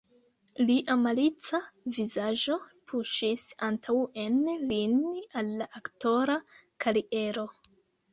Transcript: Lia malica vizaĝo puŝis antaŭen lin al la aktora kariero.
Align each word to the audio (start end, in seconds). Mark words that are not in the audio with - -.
Lia 0.67 0.93
malica 0.99 1.57
vizaĝo 1.97 2.55
puŝis 2.91 3.43
antaŭen 3.67 4.39
lin 4.71 4.95
al 5.43 5.53
la 5.61 5.69
aktora 5.81 6.39
kariero. 6.87 7.45